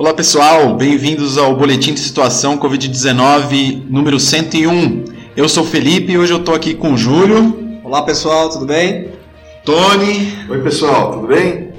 [0.00, 5.04] Olá pessoal, bem-vindos ao Boletim de Situação Covid-19 número 101.
[5.36, 7.80] Eu sou o Felipe e hoje eu estou aqui com o Júlio.
[7.84, 9.08] Olá pessoal, tudo bem?
[9.62, 10.32] Tony.
[10.48, 11.74] Oi pessoal, tudo bem?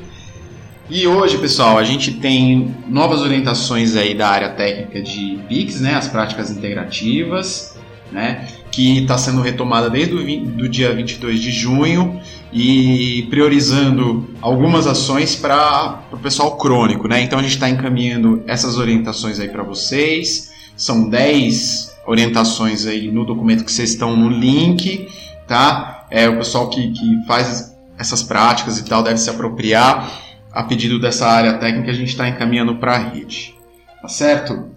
[0.87, 5.95] E hoje, pessoal, a gente tem novas orientações aí da área técnica de PIX, né,
[5.95, 7.75] as práticas integrativas,
[8.11, 12.21] né, que está sendo retomada desde o do dia 22 de junho
[12.53, 17.21] e priorizando algumas ações para o pessoal crônico, né?
[17.21, 20.51] Então a gente está encaminhando essas orientações aí para vocês.
[20.75, 25.07] São 10 orientações aí no documento que vocês estão no link,
[25.47, 26.05] tá?
[26.09, 30.19] É, o pessoal que, que faz essas práticas e tal deve se apropriar.
[30.51, 33.55] A pedido dessa área técnica, a gente está encaminhando para a rede.
[34.01, 34.71] Tá certo?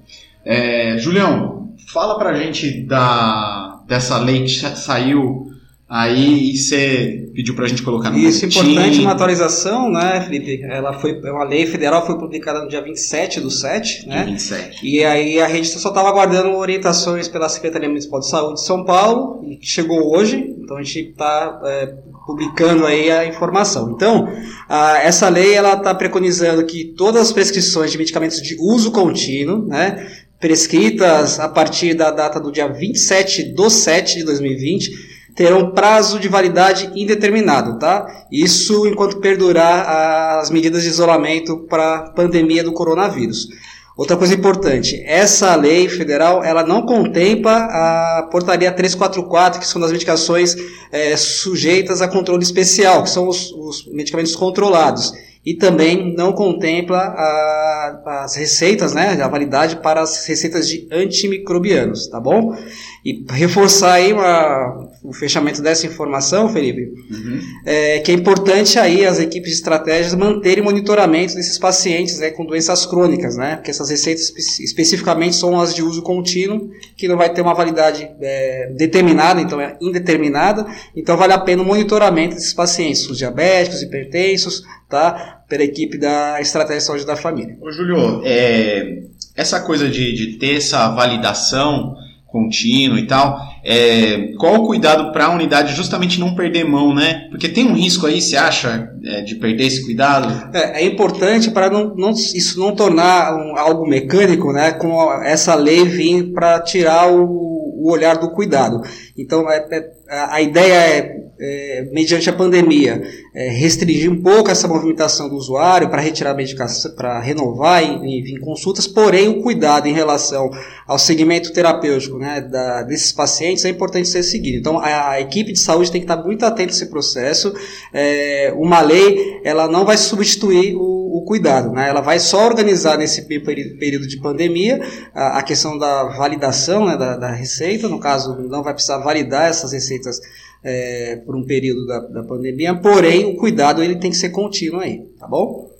[0.44, 5.54] É, Julião, fala para a gente da, dessa lei que saiu
[5.88, 8.72] Aí você pediu para a gente colocar no Isso, boletim.
[8.72, 10.62] importante, uma atualização, né, Felipe?
[10.64, 14.24] Ela foi, uma lei federal foi publicada no dia 27 do 7, né?
[14.24, 14.80] Dia 27.
[14.82, 18.84] E aí a gente só estava aguardando orientações pela Secretaria Municipal de Saúde de São
[18.84, 21.94] Paulo, que chegou hoje, então a gente está é,
[22.26, 23.92] publicando aí a informação.
[23.92, 24.26] Então,
[24.68, 29.66] a, essa lei ela está preconizando que todas as prescrições de medicamentos de uso contínuo,
[29.66, 36.18] né, prescritas a partir da data do dia 27 do 7 de 2020, terão prazo
[36.20, 38.26] de validade indeterminado, tá?
[38.30, 43.48] Isso enquanto perdurar as medidas de isolamento para a pandemia do coronavírus.
[43.96, 49.92] Outra coisa importante, essa lei federal ela não contempla a portaria 344, que são das
[49.92, 50.56] medicações
[50.90, 55.12] é, sujeitas a controle especial, que são os, os medicamentos controlados
[55.44, 62.08] e também não contempla a, as receitas, né, a validade para as receitas de antimicrobianos,
[62.08, 62.56] tá bom?
[63.04, 67.38] E reforçar aí uma, o fechamento dessa informação, Felipe, uhum.
[67.66, 72.46] é, que é importante aí as equipes de estratégias manterem monitoramento desses pacientes né, com
[72.46, 73.56] doenças crônicas, né?
[73.56, 77.52] Porque essas receitas espe especificamente são as de uso contínuo, que não vai ter uma
[77.52, 83.18] validade é, determinada, então é indeterminada, então vale a pena o monitoramento desses pacientes, os
[83.18, 85.42] diabéticos, hipertensos, tá?
[85.46, 87.54] Pela equipe da Estratégia de Saúde da Família.
[87.60, 89.02] Ô Júlio, é,
[89.36, 91.94] essa coisa de, de ter essa validação
[92.34, 93.53] contínuo e tal.
[93.66, 97.28] É, qual o cuidado para a unidade justamente não perder mão, né?
[97.30, 100.54] Porque tem um risco aí, você acha, é, de perder esse cuidado?
[100.54, 104.72] É, é importante para não, não, isso não tornar um, algo mecânico, né?
[104.72, 108.82] Com essa lei vir para tirar o, o, olhar do cuidado.
[109.16, 113.02] Então, é, é a ideia é é, mediante a pandemia,
[113.34, 118.86] restringir um pouco essa movimentação do usuário para retirar a medicação, para renovar em, consultas,
[118.86, 120.50] porém o cuidado em relação
[120.86, 124.58] ao segmento terapêutico né, da, desses pacientes é importante ser seguido.
[124.58, 127.54] Então a, a, equipe de saúde tem que estar muito atenta a esse processo.
[127.92, 132.98] É, uma lei ela não vai substituir o, o cuidado, né, ela vai só organizar
[132.98, 134.80] nesse período de pandemia
[135.14, 139.48] a, a questão da validação né, da, da receita, no caso não vai precisar validar
[139.48, 140.20] essas receitas
[140.64, 144.80] é, por um período da, da pandemia, porém o cuidado ele tem que ser contínuo
[144.80, 145.70] aí, tá bom?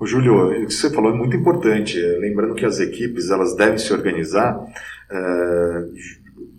[0.00, 1.98] O Júlio, o que você falou é muito importante.
[2.20, 4.56] Lembrando que as equipes elas devem se organizar
[5.10, 5.84] é,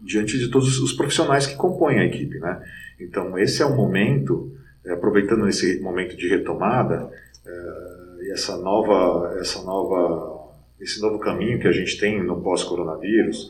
[0.10, 2.60] diante de todos os profissionais que compõem a equipe, né?
[3.00, 4.52] Então esse é o momento,
[4.84, 7.10] é, aproveitando esse momento de retomada
[7.46, 10.50] é, e essa nova, essa nova,
[10.82, 13.50] esse novo caminho que a gente tem no pós-coronavírus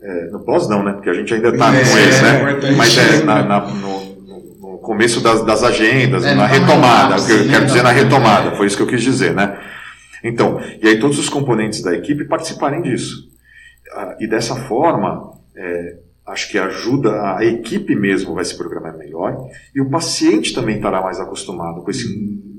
[0.00, 0.92] é, no pós não, né?
[0.92, 2.58] Porque a gente ainda está é, com eles, né?
[2.62, 4.14] É Mas é na, na, no,
[4.60, 8.52] no, começo das, das agendas, é, na retomada, o que eu quero dizer na retomada,
[8.52, 9.58] foi isso que eu quis dizer, né?
[10.22, 13.28] Então, e aí todos os componentes da equipe participarem disso.
[13.92, 19.48] Ah, e dessa forma, é, acho que ajuda, a equipe mesmo vai se programar melhor,
[19.74, 22.08] e o paciente também estará mais acostumado com esse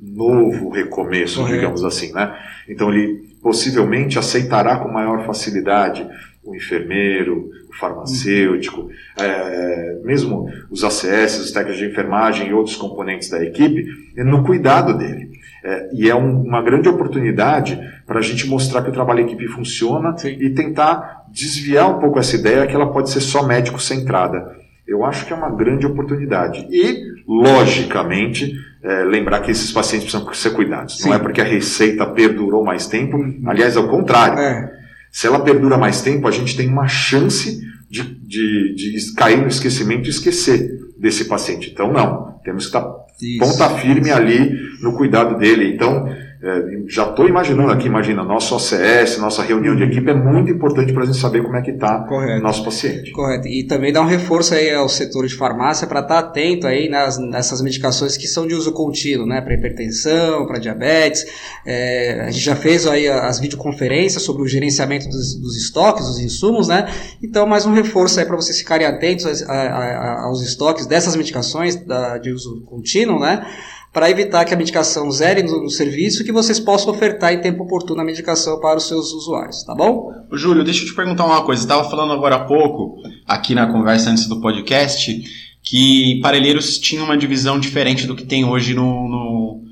[0.03, 1.55] novo recomeço, Correto.
[1.55, 2.35] digamos assim, né?
[2.67, 6.05] Então ele possivelmente aceitará com maior facilidade
[6.43, 8.89] o enfermeiro, o farmacêutico,
[9.19, 13.85] é, mesmo os ACS, os técnicos de enfermagem e outros componentes da equipe,
[14.17, 15.29] no cuidado dele.
[15.63, 19.25] É, e é um, uma grande oportunidade para a gente mostrar que o trabalho em
[19.25, 20.29] equipe funciona Sim.
[20.39, 24.57] e tentar desviar um pouco essa ideia que ela pode ser só médico centrada.
[24.87, 26.67] Eu acho que é uma grande oportunidade.
[26.69, 28.53] E, logicamente,
[28.83, 30.97] é, lembrar que esses pacientes precisam ser cuidados.
[30.97, 31.09] Sim.
[31.09, 34.39] Não é porque a receita perdurou mais tempo, aliás, ao contrário.
[34.39, 34.71] É.
[35.11, 39.47] Se ela perdura mais tempo, a gente tem uma chance de, de, de cair no
[39.47, 41.69] esquecimento e esquecer desse paciente.
[41.71, 42.39] Então, não.
[42.43, 42.89] Temos que estar
[43.21, 43.39] Isso.
[43.39, 45.73] ponta firme ali no cuidado dele.
[45.73, 46.07] Então,
[46.41, 50.93] É, já estou imaginando aqui, imagina, nosso OCS, nossa reunião de equipe é muito importante
[50.93, 53.11] para a gente saber como é que está o nosso paciente.
[53.11, 53.45] Correto.
[53.45, 56.87] E também dá um reforço aí ao setor de farmácia para estar tá atento aí
[56.87, 59.41] nas, nessas medicações que são de uso contínuo, né?
[59.41, 61.25] Para hipertensão, para diabetes.
[61.65, 66.21] É, a gente já fez aí as videoconferências sobre o gerenciamento dos, dos estoques, dos
[66.21, 66.89] insumos, né?
[67.21, 71.17] Então, mais um reforço aí para vocês ficarem atentos a, a, a, aos estoques dessas
[71.17, 73.45] medicações da, de uso contínuo, né?
[73.91, 77.41] Para evitar que a medicação zere no, no, serviço e que vocês possam ofertar em
[77.41, 80.11] tempo oportuno a medicação para os seus usuários, tá bom?
[80.31, 81.63] Júlio, deixa eu te perguntar uma coisa.
[81.63, 85.21] Estava falando agora há pouco, aqui na conversa antes do podcast,
[85.63, 89.68] que parelheiros tinham uma divisão diferente do que tem hoje no, no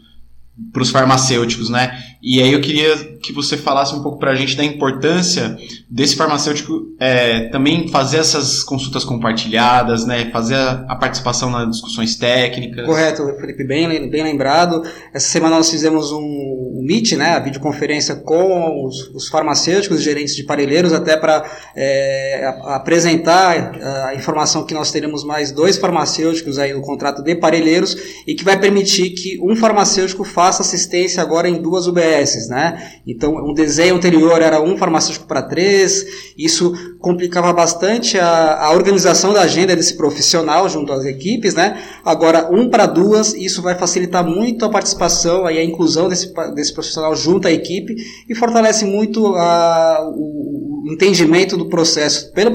[0.74, 1.98] para os farmacêuticos, né?
[2.22, 5.56] E aí eu queria que você falasse um pouco para a gente da importância
[5.90, 10.30] desse farmacêutico é, também fazer essas consultas compartilhadas, né?
[10.32, 12.86] Fazer a, a, participação nas discussões técnicas.
[12.86, 14.82] Correto, Felipe, bem, bem lembrado.
[15.14, 17.36] Essa semana nós fizemos um, um Meet, né?
[17.36, 21.46] A videoconferência com os, os farmacêuticos, os gerentes de parelheiros, até para
[21.76, 23.78] é, apresentar
[24.08, 27.96] a informação que nós teremos mais dois farmacêuticos aí no contrato de parelheiros
[28.26, 32.92] e que vai permitir que um farmacêutico faça assistência agora em duas UBSs, né?
[33.06, 36.06] Então, um desenho anterior era um farmacêutico para três,
[36.38, 41.82] isso complicava bastante a, a, organização da agenda desse profissional junto às equipes, né?
[42.04, 46.74] Agora, um para duas, isso vai facilitar muito a participação e a inclusão desse, desse
[46.74, 47.96] profissional junto à equipe
[48.28, 52.52] e fortalece muito a, o, o entendimento do processo pelo,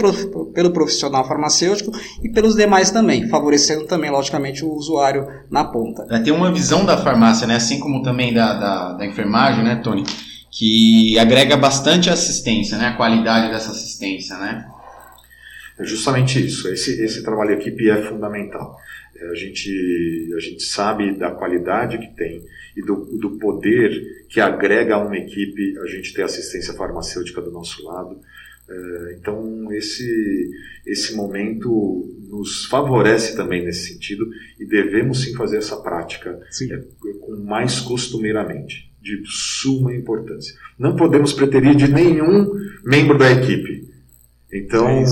[0.53, 1.93] pelo profissional farmacêutico
[2.23, 6.07] e pelos demais também, favorecendo também, logicamente, o usuário na ponta.
[6.11, 7.57] É, tem uma visão da farmácia, né?
[7.57, 10.05] assim como também da, da, da enfermagem, né, Tony?
[10.53, 12.89] que agrega bastante assistência, né?
[12.89, 14.69] A qualidade dessa assistência, né?
[15.79, 16.69] É justamente isso.
[16.69, 18.77] Esse, esse trabalho de equipe é fundamental.
[19.17, 22.43] É, a, gente, a gente sabe da qualidade que tem
[22.77, 27.51] e do, do poder que agrega a uma equipe a gente ter assistência farmacêutica do
[27.51, 28.19] nosso lado.
[28.69, 30.51] É, então, esse,
[30.87, 34.27] esse momento nos favorece também nesse sentido
[34.59, 36.41] e devemos sim fazer essa prática
[36.71, 36.77] é,
[37.21, 40.55] com mais costumeiramente de suma importância.
[40.79, 42.47] Não podemos preterir de nenhum
[42.85, 43.91] membro da equipe.
[44.53, 45.05] Então, é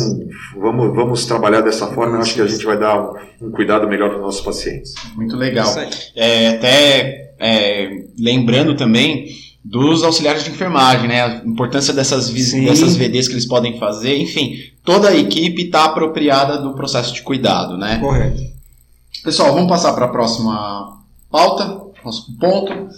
[0.54, 2.16] vamos, vamos trabalhar dessa forma.
[2.16, 3.00] Eu acho que a gente vai dar
[3.40, 4.94] um, um cuidado melhor para os nossos pacientes.
[5.16, 5.66] Muito legal.
[6.14, 9.28] É, até é, lembrando também
[9.64, 11.22] dos auxiliares de enfermagem, né?
[11.22, 14.16] A importância dessas, dessas VDs que eles podem fazer.
[14.16, 17.98] Enfim, toda a equipe está apropriada do processo de cuidado, né?
[17.98, 18.42] Correto.
[19.24, 20.98] Pessoal, vamos passar para a próxima
[21.30, 21.66] pauta,
[22.00, 22.88] próximo ponto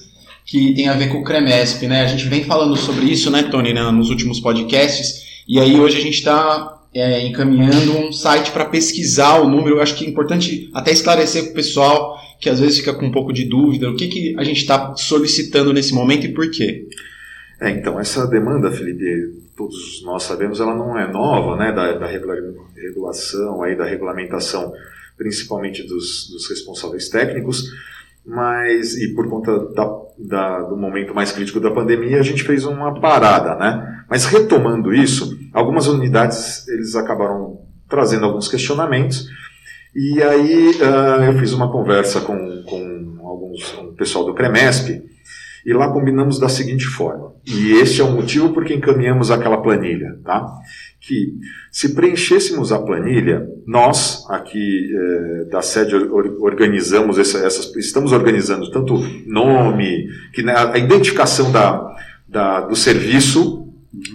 [0.44, 2.02] que tem a ver com o CREMESP, né?
[2.02, 5.98] A gente vem falando sobre isso, né, Tony, né, nos últimos podcasts, e aí hoje
[5.98, 9.76] a gente está é, encaminhando um site para pesquisar o número.
[9.76, 13.06] Eu acho que é importante até esclarecer para o pessoal que às vezes fica com
[13.06, 16.50] um pouco de dúvida, o que, que a gente está solicitando nesse momento e por
[16.50, 16.88] quê?
[17.60, 22.06] É, então, essa demanda, Felipe, todos nós sabemos, ela não é nova, né, da, da
[22.06, 24.72] regulação, aí, da regulamentação,
[25.16, 27.70] principalmente dos, dos responsáveis técnicos,
[28.26, 32.64] mas e por conta da, da, do momento mais crítico da pandemia a gente fez
[32.64, 34.04] uma parada, né?
[34.10, 39.28] Mas retomando isso, algumas unidades eles acabaram trazendo alguns questionamentos
[39.94, 45.02] e aí uh, eu fiz uma conversa com, com alguns pessoal do Cremesp
[45.64, 47.32] e lá combinamos da seguinte forma.
[47.46, 50.46] E este é o motivo por que encaminhamos aquela planilha, tá?
[51.00, 51.34] Que
[51.70, 58.94] se preenchêssemos a planilha, nós aqui eh, da sede organizamos essa, essas, estamos organizando tanto
[59.26, 61.96] nome, que né, a identificação da,
[62.28, 63.68] da, do serviço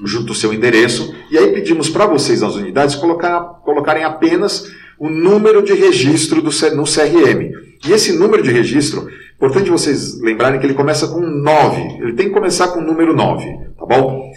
[0.03, 4.65] junto ao seu endereço, e aí pedimos para vocês nas unidades colocar, colocarem apenas
[4.99, 7.51] o número de registro do, no CRM.
[7.87, 11.81] E esse número de registro Importante vocês lembrarem que ele começa com 9.
[12.01, 13.45] Ele tem que começar com o número 9,
[13.77, 14.31] tá bom?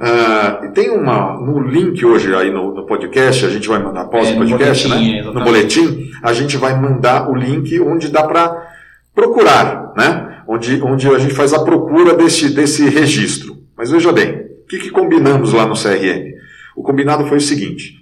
[0.00, 1.38] Uh, tem uma.
[1.38, 4.88] No link hoje aí no, no podcast, a gente vai mandar após é, o podcast,
[4.88, 5.22] né?
[5.22, 8.72] No boletim, a gente vai mandar o link onde dá para
[9.14, 10.42] procurar, né?
[10.48, 13.58] Onde, onde a gente faz a procura desse, desse registro.
[13.76, 16.32] Mas veja bem, o que, que combinamos lá no CRM?
[16.74, 17.97] O combinado foi o seguinte: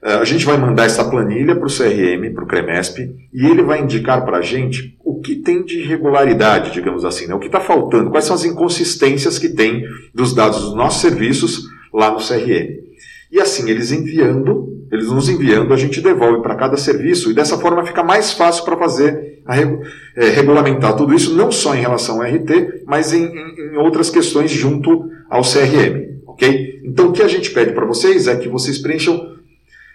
[0.00, 3.80] a gente vai mandar essa planilha para o CRM, para o CREMESP, e ele vai
[3.82, 7.34] indicar para a gente o que tem de irregularidade, digamos assim, né?
[7.34, 11.68] o que está faltando, quais são as inconsistências que tem dos dados dos nossos serviços
[11.92, 12.78] lá no CRM.
[13.30, 17.58] E assim, eles enviando, eles nos enviando, a gente devolve para cada serviço, e dessa
[17.58, 22.22] forma fica mais fácil para fazer, a, é, regulamentar tudo isso, não só em relação
[22.22, 26.20] ao RT, mas em, em, em outras questões junto ao CRM.
[26.26, 26.82] ok?
[26.84, 29.37] Então o que a gente pede para vocês é que vocês preencham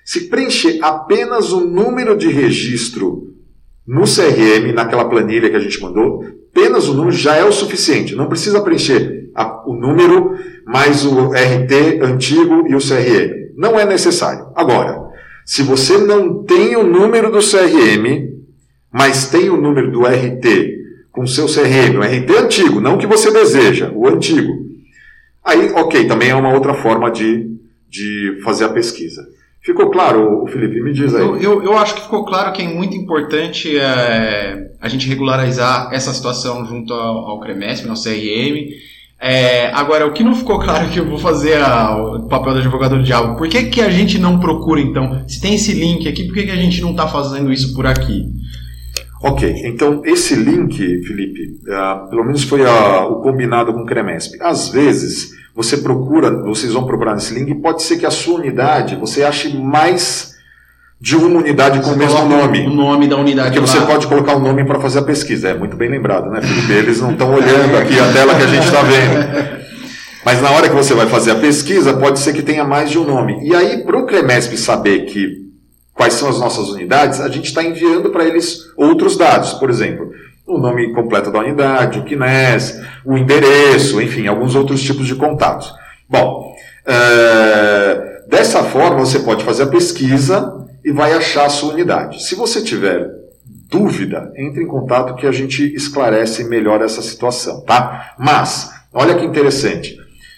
[0.03, 3.33] se preencher apenas o número de registro
[3.86, 8.15] no CRM, naquela planilha que a gente mandou, apenas o número já é o suficiente.
[8.15, 13.53] Não precisa preencher a, o número mais o RT antigo e o CRM.
[13.55, 14.48] Não é necessário.
[14.55, 15.03] Agora,
[15.45, 18.31] se você não tem o número do CRM,
[18.91, 23.07] mas tem o número do RT com seu CRM, o RT antigo, não o que
[23.07, 24.51] você deseja, o antigo.
[25.43, 27.50] Aí, ok, também é uma outra forma de,
[27.89, 29.22] de fazer a pesquisa.
[29.63, 30.82] Ficou claro, Felipe?
[30.82, 31.22] Me diz aí.
[31.22, 35.89] Eu, eu, eu, acho que ficou claro que é muito importante é, a gente regularizar
[35.93, 38.74] essa situação junto ao, ao CREMESP, no CRM.
[39.22, 42.55] É, agora, o que não ficou claro é que eu vou fazer a, o papel
[42.55, 43.38] do advogado do diabo.
[43.38, 45.24] Por que, que a gente não procura, então?
[45.29, 47.88] Se tem esse link aqui, por que, que a gente não está fazendo isso por
[47.88, 48.25] aqui?
[49.24, 54.38] Ok, então esse link, Felipe, uh, pelo menos foi uh, o combinado com o CREMESP.
[54.41, 58.36] Às vezes, você procura, vocês vão procurar nesse link, e pode ser que a sua
[58.36, 60.33] unidade você ache mais
[61.00, 62.65] de uma unidade com você o mesmo nome.
[62.65, 63.51] O nome da unidade.
[63.51, 63.67] Porque lá.
[63.67, 65.50] você pode colocar o um nome para fazer a pesquisa.
[65.50, 66.72] É muito bem lembrado, né, Felipe?
[66.72, 69.63] Eles não estão olhando aqui a tela que a gente está vendo.
[70.25, 72.98] Mas na hora que você vai fazer a pesquisa, pode ser que tenha mais de
[72.98, 73.38] um nome.
[73.45, 75.43] E aí, para o CREMESP saber que
[75.93, 79.53] quais são as nossas unidades, a gente está enviando para eles outros dados.
[79.55, 80.10] Por exemplo,
[80.45, 85.73] o nome completo da unidade, o KNES, o endereço, enfim, alguns outros tipos de contatos.
[86.09, 86.53] Bom,
[86.85, 92.23] é, dessa forma você pode fazer a pesquisa e vai achar a sua unidade.
[92.23, 93.09] Se você tiver
[93.69, 98.13] dúvida, entre em contato que a gente esclarece melhor essa situação, tá?
[98.19, 99.97] Mas, olha que interessante.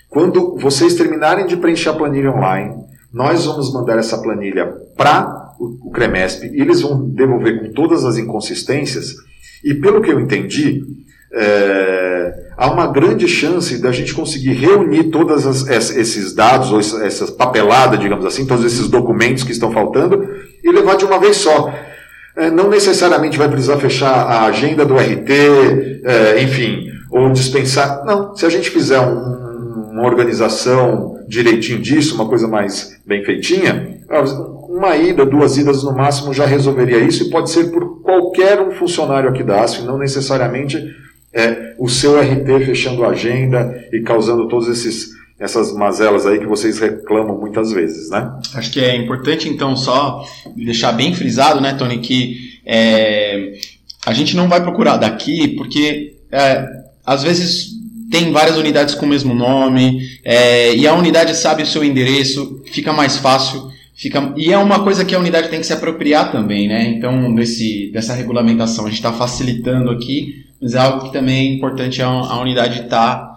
[0.10, 5.90] Quando vocês terminarem de preencher a planilha online, nós vamos mandar essa planilha para o
[5.92, 9.16] CREMESP e eles vão devolver com todas as inconsistências
[9.66, 10.84] e pelo que eu entendi,
[11.34, 17.98] é, há uma grande chance da gente conseguir reunir todos esses dados, ou essa papelada,
[17.98, 20.24] digamos assim, todos esses documentos que estão faltando,
[20.64, 21.74] e levar de uma vez só.
[22.38, 25.32] É, não necessariamente vai precisar fechar a agenda do RT,
[26.04, 28.06] é, enfim, ou dispensar.
[28.06, 34.00] Não, se a gente fizer um, uma organização direitinho disso, uma coisa mais bem feitinha,
[34.70, 38.72] uma ida, duas idas no máximo já resolveria isso e pode ser por qualquer um
[38.72, 40.78] funcionário aqui da ASF, não necessariamente
[41.34, 46.46] é, o seu RT fechando a agenda e causando todos esses essas mazelas aí que
[46.46, 48.32] vocês reclamam muitas vezes, né?
[48.54, 50.24] Acho que é importante então só
[50.56, 53.52] deixar bem frisado, né, Tony, que é,
[54.06, 56.66] a gente não vai procurar daqui porque é,
[57.06, 57.72] às vezes
[58.10, 62.62] tem várias unidades com o mesmo nome é, e a unidade sabe o seu endereço,
[62.72, 66.30] fica mais fácil Fica, e é uma coisa que a unidade tem que se apropriar
[66.30, 66.84] também, né?
[66.84, 71.54] Então, desse, dessa regulamentação, a gente está facilitando aqui, mas é algo que também é
[71.56, 73.35] importante a, a unidade estar tá,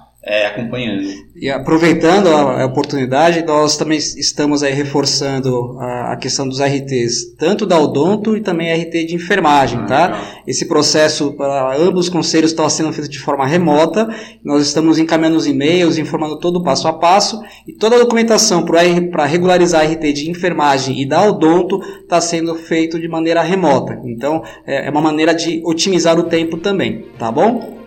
[0.58, 1.08] acompanhando.
[1.40, 7.64] E aproveitando a, oportunidade, nós também estamos aí reforçando a, a, questão dos RTs, tanto
[7.64, 10.06] da Odonto e também RT de enfermagem, ah, tá?
[10.06, 10.20] Legal.
[10.46, 14.08] Esse processo para ambos os conselhos está sendo feito de forma remota.
[14.42, 18.64] Nós estamos encaminhando os e-mails, informando todo o passo a passo e toda a documentação
[18.64, 24.00] para regularizar a RT de enfermagem e da Odonto está sendo feito de maneira remota.
[24.04, 27.77] Então, é, é uma maneira de otimizar o tempo também, tá bom?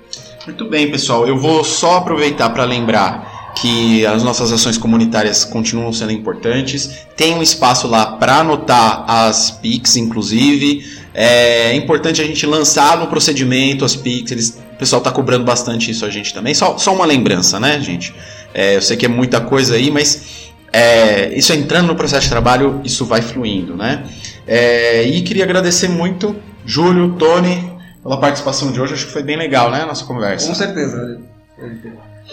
[0.45, 1.27] Muito bem, pessoal.
[1.27, 7.05] Eu vou só aproveitar para lembrar que as nossas ações comunitárias continuam sendo importantes.
[7.15, 10.83] Tem um espaço lá para anotar as PICs, inclusive.
[11.13, 14.31] É importante a gente lançar no procedimento as PICs.
[14.31, 16.55] Eles, o pessoal está cobrando bastante isso a gente também.
[16.55, 18.13] Só, só uma lembrança, né, gente?
[18.53, 22.29] É, eu sei que é muita coisa aí, mas é, isso entrando no processo de
[22.29, 24.05] trabalho, isso vai fluindo, né?
[24.47, 27.70] É, e queria agradecer muito, Júlio, Tony,
[28.01, 28.93] pela participação de hoje.
[28.93, 30.47] Acho que foi bem legal, né, a nossa conversa.
[30.47, 31.19] Com certeza.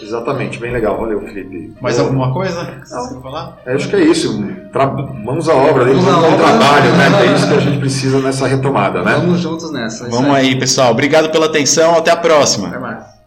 [0.01, 0.97] Exatamente, bem legal.
[0.97, 1.73] Valeu, Felipe.
[1.81, 3.57] Mais alguma coisa que você quer falar?
[3.65, 4.43] É, acho que é isso.
[4.71, 4.87] Tra...
[4.87, 7.27] Mãos à obra, mãos ao trabalho, né?
[7.27, 9.15] É isso que a gente precisa nessa retomada, né?
[9.15, 10.09] Vamos juntos nessa.
[10.09, 10.91] Vamos aí, pessoal.
[10.91, 11.95] Obrigado pela atenção.
[11.95, 12.69] Até a próxima.
[12.69, 13.18] Até mais.